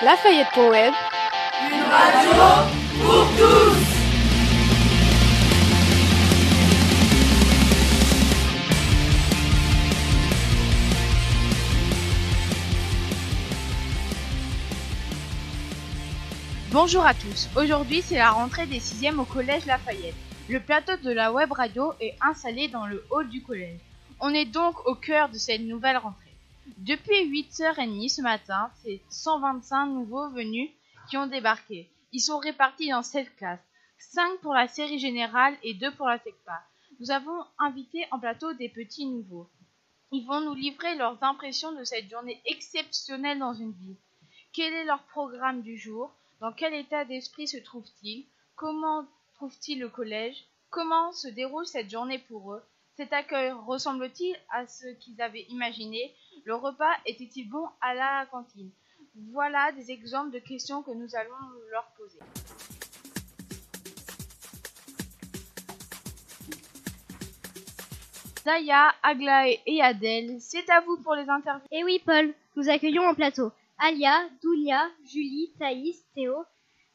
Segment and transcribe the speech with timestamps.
[0.00, 0.94] Lafayette.web.
[1.60, 2.30] Une radio
[3.02, 3.78] pour tous.
[16.70, 17.48] Bonjour à tous.
[17.56, 20.14] Aujourd'hui, c'est la rentrée des 6e au collège Lafayette.
[20.48, 23.80] Le plateau de la web radio est installé dans le hall du collège.
[24.20, 26.27] On est donc au cœur de cette nouvelle rentrée.
[26.76, 30.70] Depuis 8h30 ce matin, c'est 125 nouveaux venus
[31.08, 31.90] qui ont débarqué.
[32.12, 33.60] Ils sont répartis dans 7 classes,
[33.98, 36.62] 5 pour la série générale et 2 pour la SECPA.
[37.00, 39.48] Nous avons invité en plateau des petits nouveaux.
[40.12, 43.96] Ils vont nous livrer leurs impressions de cette journée exceptionnelle dans une vie.
[44.52, 46.12] Quel est leur programme du jour?
[46.40, 48.26] Dans quel état d'esprit se trouvent-ils?
[48.56, 50.44] Comment trouvent-ils le collège?
[50.70, 52.62] Comment se déroule cette journée pour eux?
[52.96, 56.14] Cet accueil ressemble-t-il à ce qu'ils avaient imaginé?
[56.48, 58.70] Le repas était-il bon à la cantine?
[59.32, 61.34] Voilà des exemples de questions que nous allons
[61.70, 62.18] leur poser.
[68.42, 71.68] Zaya, Aglaé et Adèle, c'est à vous pour les interviews.
[71.70, 76.46] Eh oui, Paul, nous accueillons en plateau Alia, Dounia, Julie, Thaïs, Théo,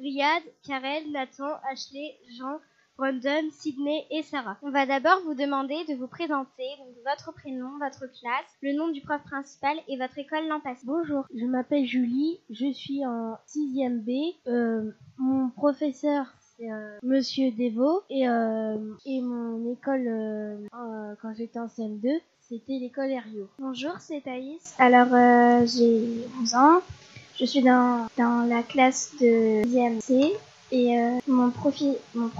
[0.00, 2.58] Riyad, Karel, Nathan, Ashley, Jean,
[3.02, 4.58] Brandon, Sydney et Sarah.
[4.62, 8.88] On va d'abord vous demander de vous présenter, donc votre prénom, votre classe, le nom
[8.88, 10.82] du prof principal et votre école l'an passé.
[10.84, 14.34] Bonjour, je m'appelle Julie, je suis en 6e B.
[14.46, 16.26] Euh, mon professeur
[16.56, 22.20] c'est euh, Monsieur Devaux et, euh, et mon école euh, euh, quand j'étais en CM2
[22.40, 23.48] c'était l'école Herriot.
[23.58, 24.74] Bonjour, c'est Thaïs.
[24.78, 26.80] Alors euh, j'ai 11 ans,
[27.40, 30.32] je suis dans, dans la classe de 6e C
[30.72, 32.30] et euh, mon, profi, mon,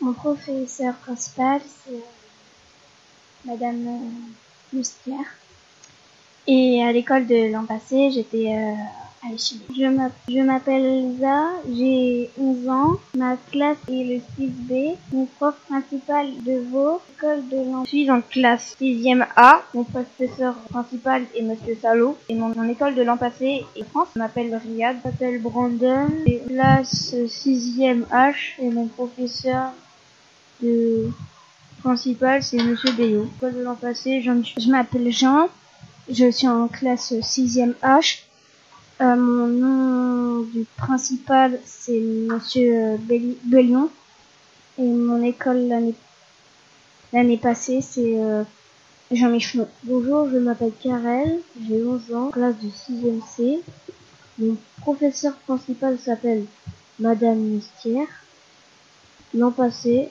[0.00, 3.88] mon professeur principal, c'est euh, Madame
[4.74, 5.24] euh.
[6.46, 9.09] Et à l'école de l'an passé, j'étais euh.
[9.22, 12.92] Je m'appelle Elsa, j'ai 11 ans.
[13.14, 14.96] Ma classe est le 6B.
[15.12, 17.84] Mon prof principal de Vaux, école de l'an.
[17.84, 19.62] Je suis en classe 6e A.
[19.74, 22.16] Mon professeur principal est Monsieur Salo.
[22.30, 24.08] Et mon, école de l'an passé est France.
[24.14, 24.96] Je m'appelle Riyad.
[25.04, 26.08] Je m'appelle Brandon.
[26.24, 28.34] Et classe 6e H.
[28.58, 29.72] Et mon professeur
[30.62, 31.10] de
[31.82, 33.28] principal c'est Monsieur Béo.
[33.36, 35.48] École de l'an passé, je m'appelle Jean.
[36.08, 38.22] Je suis en classe 6e H.
[39.00, 42.98] Euh, mon nom du principal, c'est Monsieur
[43.44, 43.88] Bellion.
[44.78, 45.68] Et mon école
[47.10, 48.44] l'année passée, c'est euh,
[49.10, 49.68] Jean Michelon.
[49.84, 53.60] Bonjour, je m'appelle Karel, j'ai 11 ans, classe du 6e C.
[54.38, 56.44] Mon professeur principal s'appelle
[56.98, 58.08] Madame Mistière.
[59.32, 60.10] L'an passé,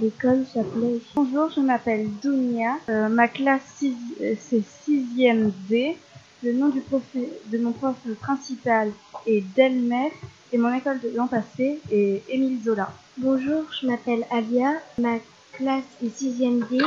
[0.00, 1.00] l'école s'appelait...
[1.16, 2.76] Bonjour, je m'appelle Dounia.
[2.88, 3.82] Euh, ma classe,
[4.20, 5.96] euh, c'est 6e D.
[6.42, 8.90] Le nom du prof, de mon prof principal
[9.26, 10.10] est Delmer
[10.52, 12.90] et mon école de l'an passé est Émile Zola.
[13.18, 14.72] Bonjour, je m'appelle Alia.
[14.98, 15.18] Ma
[15.52, 16.78] classe est 6e D.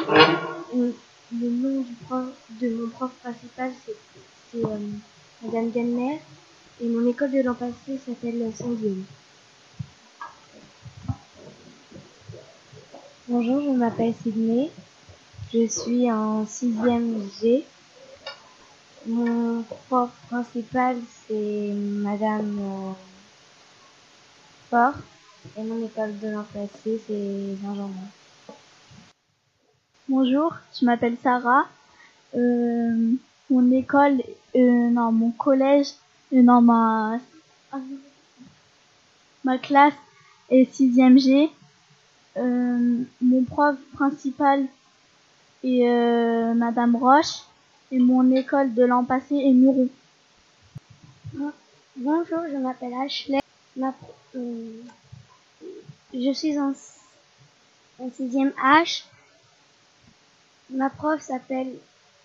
[0.73, 2.25] Le nom du prof,
[2.61, 4.77] de mon prof principal c'est euh,
[5.43, 6.19] Madame Delmer
[6.81, 9.03] et mon école de l'an passé s'appelle 5e.
[13.27, 14.71] Bonjour, je m'appelle Sydney.
[15.53, 17.65] Je suis en 6e G.
[19.05, 20.95] Mon prof principal,
[21.27, 22.91] c'est Madame euh,
[24.69, 24.93] Fort.
[25.57, 28.07] Et mon école de l'an passé, c'est Saint-Germain.
[30.07, 31.65] Bonjour, je m'appelle Sarah.
[32.33, 33.11] Euh,
[33.49, 34.23] mon école,
[34.55, 35.89] euh, non, mon collège,
[36.31, 37.19] euh, non, ma,
[39.43, 39.93] ma classe
[40.49, 41.51] est 6e G.
[42.37, 44.65] mon prof principal
[45.61, 47.41] est Madame Roche
[47.93, 49.87] et mon école de l'an passé est Muron.
[51.95, 53.39] Bonjour, je m'appelle Ashley.
[53.77, 53.93] Ma,
[54.35, 54.81] euh,
[56.11, 56.73] je suis en,
[57.99, 59.03] en 6e H.
[60.71, 61.75] Ma prof s'appelle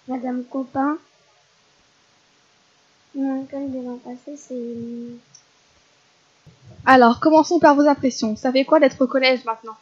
[0.07, 0.97] Madame Copin.
[3.15, 5.19] Mon école de l'an passé, c'est...
[6.87, 8.37] Alors, commençons par vos impressions.
[8.37, 9.77] Ça fait quoi d'être au collège maintenant?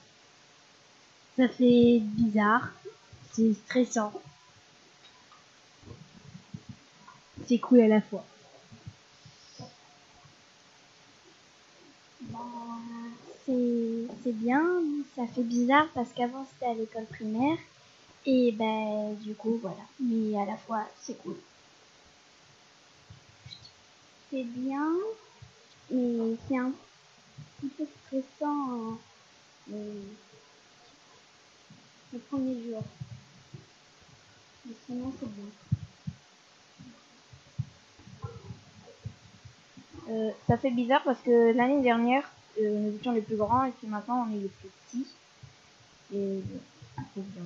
[1.37, 2.73] Ça fait bizarre.
[3.35, 4.13] C'est stressant.
[7.47, 8.25] C'est cool à la fois.
[13.47, 14.65] C'est bien,
[15.15, 17.59] ça fait bizarre parce qu'avant c'était à l'école primaire
[18.25, 21.37] et ben du coup voilà, mais à la fois c'est cool.
[24.31, 24.93] C'est bien,
[25.93, 26.73] mais c'est un
[27.61, 28.99] petit peu stressant
[29.73, 30.03] euh,
[32.13, 32.83] le premier jour.
[34.65, 35.86] Mais sinon c'est bien.
[40.09, 42.31] Euh, ça fait bizarre parce que l'année dernière,
[42.61, 45.07] euh, nous étions les plus grands et puis maintenant on est les plus petits.
[46.15, 46.41] Et
[47.15, 47.43] c'est bien.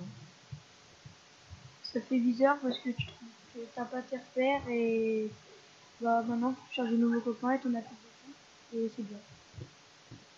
[1.85, 3.07] Ça fait bizarre parce que tu
[3.77, 5.31] n'as pas tes repères et
[6.01, 9.19] bah maintenant tu cherches de nouveaux copains et ton as plus et c'est bien.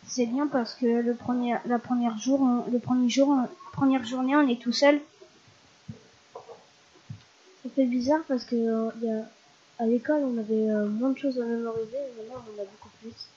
[0.07, 3.37] C'est bien parce que le premier, la première jour, on- le premier jour,
[3.73, 5.01] première journée, on est tout seul.
[6.35, 9.25] Ça fait bizarre parce que euh, il y a,
[9.82, 12.67] à l'école, on avait euh, moins de choses à mémoriser, et maintenant on en a
[12.67, 13.29] beaucoup plus.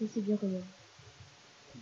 [0.00, 0.64] Et c'est bien quand même.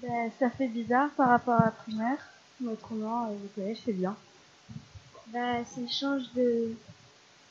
[0.02, 2.22] Ben, ça fait bizarre par rapport à la primaire,
[2.60, 4.16] mais autrement, euh, le collège c'est bien.
[5.28, 6.74] Bah, ça change de.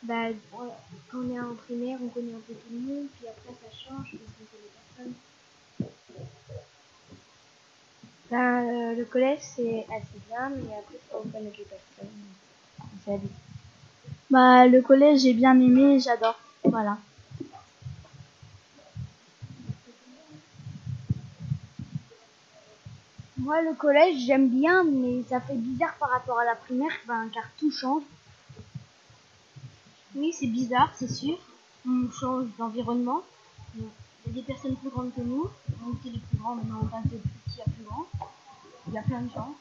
[0.04, 0.70] Bah, on-
[1.12, 3.70] quand on est en primaire, on connaît un peu tout le monde, puis après ça
[3.72, 5.14] change parce qu'on connaît personne.
[8.30, 12.14] Bah, euh, le collège c'est assez bien, mais après faut connaître les personnes.
[13.04, 13.49] C'est habitué.
[14.30, 16.40] Bah, le collège, j'ai bien aimé, j'adore.
[16.64, 17.00] Voilà.
[23.40, 27.28] Moi, le collège, j'aime bien, mais ça fait bizarre par rapport à la primaire, ben,
[27.34, 28.04] car tout change.
[30.14, 31.40] Oui, c'est bizarre, c'est sûr.
[31.88, 33.24] On change d'environnement.
[33.76, 33.82] Il
[34.28, 35.50] y a des personnes plus grandes que nous.
[35.84, 38.06] On était les plus grands, maintenant on passe de plus petit à plus grand.
[38.88, 39.56] Il y a plein de gens.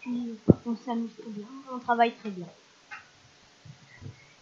[0.00, 0.34] Puis
[0.66, 2.46] on s'amuse très bien, on travaille très bien.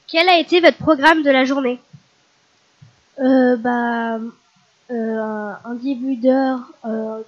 [0.08, 1.81] Quel a été votre programme de la journée?
[3.19, 4.19] Euh, bah,
[4.91, 7.23] euh, en début d'heure, euh,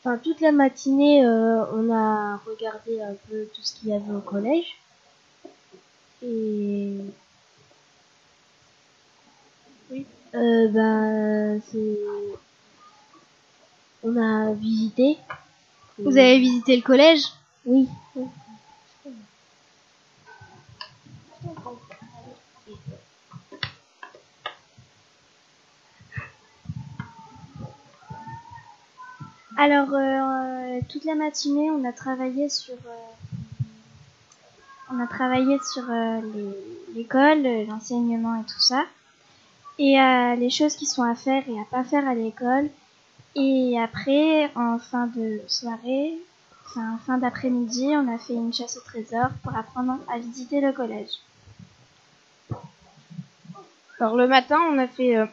[0.00, 4.14] enfin toute la matinée, euh, on a regardé un peu tout ce qu'il y avait
[4.14, 4.76] au collège.
[6.22, 6.96] Et
[9.90, 11.98] oui, euh, bah, c'est,
[14.04, 15.18] on a visité.
[15.98, 17.24] Vous avez visité le collège?
[17.66, 17.88] Oui.
[18.16, 18.24] oui.
[29.58, 33.66] Alors, euh, toute la matinée, on a travaillé sur, euh,
[34.90, 36.20] on a travaillé sur euh,
[36.94, 38.84] l'école, euh, l'enseignement et tout ça,
[39.78, 42.70] et euh, les choses qui sont à faire et à pas faire à l'école.
[43.34, 46.14] Et après, en fin de soirée,
[46.66, 50.72] enfin fin d'après-midi, on a fait une chasse au trésor pour apprendre à visiter le
[50.72, 51.12] collège.
[54.00, 55.26] Alors le matin, on a fait, euh,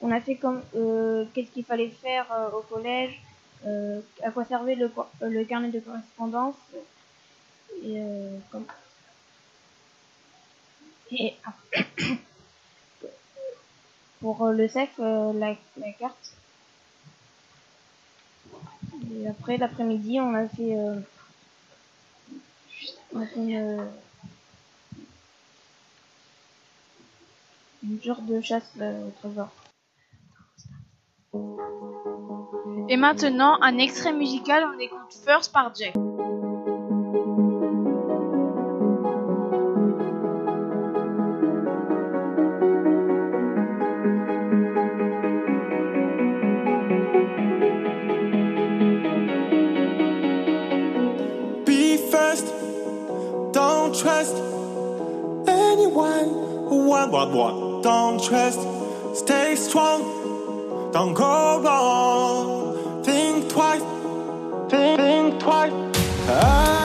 [0.00, 3.20] on a fait comme euh, qu'est-ce qu'il fallait faire euh, au collège,
[3.66, 4.90] euh, à quoi servait le,
[5.22, 6.56] euh, le carnet de correspondance
[7.82, 8.66] et euh, comme
[11.12, 11.36] et
[14.20, 16.16] pour euh, le euh, la, la carte.
[19.12, 20.76] Et après l'après-midi, on a fait,
[23.14, 23.88] on a fait une,
[28.02, 29.48] genre de chasse au trésor.
[32.88, 35.94] Et maintenant, un extrait musical, on écoute First par Jack.
[51.64, 52.46] Be first,
[53.52, 54.36] don't trust
[55.48, 56.28] anyone.
[56.86, 57.82] What, what, what?
[57.82, 58.60] Don't trust,
[61.06, 63.04] don't go wrong.
[63.04, 63.82] Think twice,
[64.68, 65.72] think, think twice.
[66.28, 66.75] I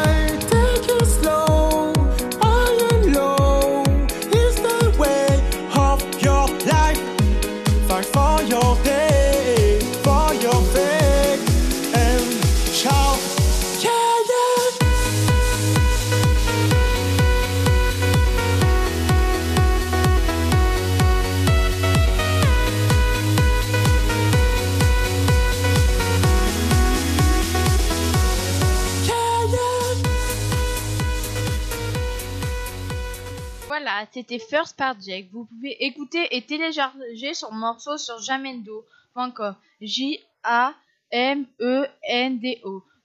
[34.12, 35.28] c'était First par Jack.
[35.32, 39.56] Vous pouvez écouter et télécharger son morceau sur jamendo.com.
[39.82, 40.74] J-A-M-E-N-D-O.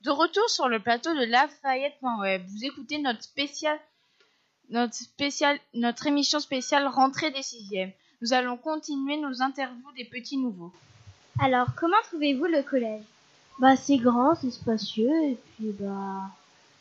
[0.03, 3.79] De retour sur le plateau de Lafayette.web, vous écoutez notre spécial,
[4.71, 7.91] notre spécial, notre émission spéciale rentrée des sixièmes.
[8.23, 10.73] Nous allons continuer nos interviews des petits nouveaux.
[11.41, 13.03] Alors, comment trouvez-vous le collège?
[13.59, 16.23] Bah c'est grand, c'est spacieux et puis bah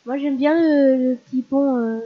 [0.04, 2.00] moi j'aime bien le, le petit pont, euh,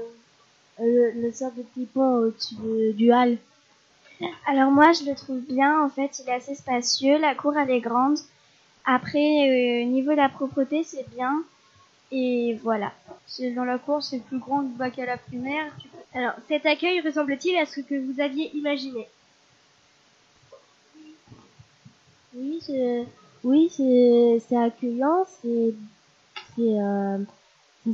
[0.81, 3.39] le, le sorte de petit pont au-dessus de- du hall.
[4.47, 5.83] Alors moi, je le trouve bien.
[5.83, 7.19] En fait, il est assez spacieux.
[7.19, 8.19] La cour, elle est grande.
[8.85, 11.43] Après, euh, niveau de la propreté, c'est bien.
[12.13, 12.93] Et voilà.
[13.55, 15.73] Dans la cour, c'est plus grand que bac à la primaire.
[16.13, 19.07] Alors, cet accueil ressemble-t-il à ce que vous aviez imaginé?
[22.35, 22.61] Oui,
[23.45, 25.75] oui, c'est accueillant, c'est
[26.59, 27.19] euh,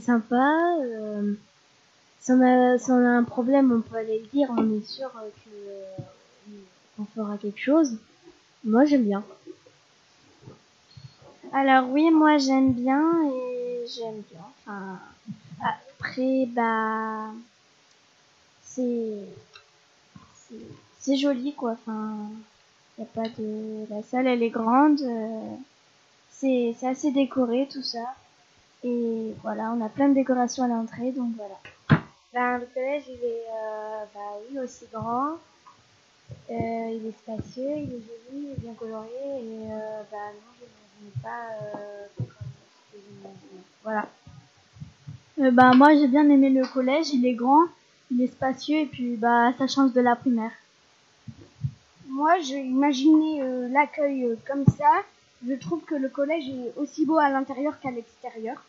[0.00, 0.76] sympa.
[0.80, 1.34] Euh,
[2.26, 4.84] si, on a, si on a un problème, on peut aller le dire, on est
[4.84, 6.54] sûr que euh,
[6.96, 7.98] qu'on fera quelque chose.
[8.64, 9.22] Moi, j'aime bien.
[11.52, 14.40] Alors oui, moi j'aime bien et j'aime bien.
[14.66, 14.98] Enfin,
[16.00, 17.30] après, bah,
[18.64, 19.20] c'est
[20.98, 21.72] c'est joli quoi.
[21.72, 22.28] Enfin,
[22.98, 25.00] y a pas de la salle, elle est grande.
[25.00, 25.54] Euh,
[26.30, 28.16] c'est c'est assez décoré tout ça.
[28.82, 31.54] Et voilà, on a plein de décorations à l'entrée, donc voilà.
[32.36, 35.38] Ben, le collège, il est, euh, bah oui, aussi grand.
[36.50, 39.08] Euh, il est spacieux, il est joli, il est bien coloré.
[39.08, 40.66] Et euh, bah non, je
[40.98, 41.46] n'imagine pas.
[43.82, 44.06] Voilà.
[45.50, 47.08] Bah moi, j'ai bien aimé le collège.
[47.14, 47.68] Il est grand,
[48.10, 50.52] il est spacieux et puis ça change de la primaire.
[52.06, 53.40] Moi, j'ai imaginé
[53.70, 54.92] l'accueil comme ça.
[55.48, 58.62] Je trouve que le collège est aussi beau à l'intérieur qu'à l'extérieur.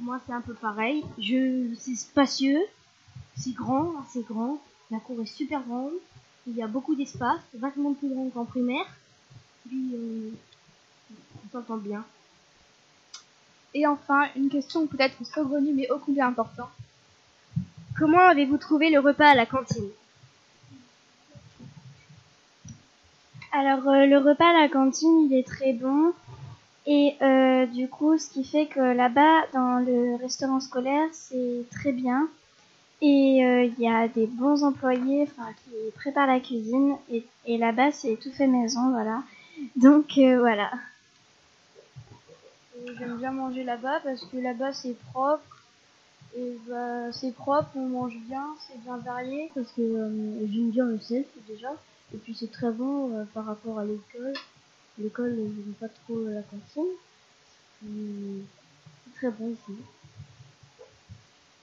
[0.00, 1.04] Moi, c'est un peu pareil.
[1.18, 2.60] Je, c'est spacieux,
[3.36, 4.58] c'est grand, c'est grand.
[4.90, 5.92] La cour est super grande.
[6.46, 8.86] Il y a beaucoup d'espace, vachement plus grand qu'en primaire.
[9.66, 10.30] Puis, euh,
[11.12, 12.04] on s'entend bien.
[13.74, 16.68] Et enfin, une question peut-être saugrenue mais ô combien important.
[17.96, 19.90] Comment avez-vous trouvé le repas à la cantine?
[23.52, 26.12] Alors euh, le repas à la cantine, il est très bon.
[26.92, 31.92] Et euh, du coup, ce qui fait que là-bas, dans le restaurant scolaire, c'est très
[31.92, 32.28] bien.
[33.00, 36.96] Et euh, il y a des bons employés qui préparent la cuisine.
[37.08, 39.22] Et, et là-bas, c'est tout fait maison, voilà.
[39.76, 40.72] Donc euh, voilà.
[42.98, 45.62] J'aime bien manger là-bas parce que là-bas c'est propre.
[46.36, 49.52] Et bah, c'est propre, on mange bien, c'est bien varié.
[49.54, 49.82] Parce que
[50.40, 51.70] j'aime bien le self déjà.
[52.12, 54.34] Et puis c'est très bon par rapport à l'école.
[55.00, 56.92] L'école, euh, j'aime pas trop la cantine.
[57.82, 59.78] C'est très bon ici.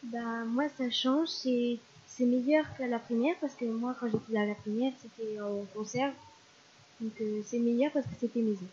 [0.03, 4.38] Bah moi ça change, c'est c'est meilleur qu'à la primaire parce que moi quand j'étais
[4.38, 6.13] à la primaire c'était en conserve.
[7.00, 8.67] Donc euh, c'est meilleur parce que c'était maison.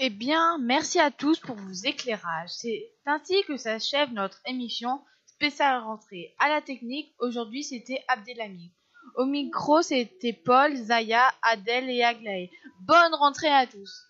[0.00, 2.50] Eh bien, merci à tous pour vos éclairages.
[2.50, 6.34] C'est ainsi que s'achève notre émission spéciale rentrée.
[6.38, 8.70] À la technique, aujourd'hui c'était Abdelhamid.
[9.18, 12.52] Au micro, c'était Paul, Zaya, Adèle et Aglaé.
[12.82, 14.06] Bonne rentrée à tous.